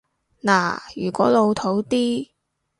[0.41, 2.27] 嗱，如果老套啲